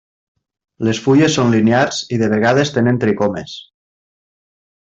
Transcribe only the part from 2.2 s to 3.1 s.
de vegades tenen